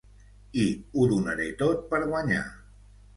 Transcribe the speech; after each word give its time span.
I 0.61 0.63
ho 0.93 1.03
donaré 1.11 1.49
tot 1.59 1.83
per 1.91 1.99
guanyar. 2.13 2.41